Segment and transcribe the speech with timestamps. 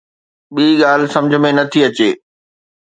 [0.53, 2.09] ٻي ڳالهه سمجھ ۾ نٿي اچي.